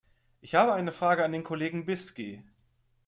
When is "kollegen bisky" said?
1.43-2.43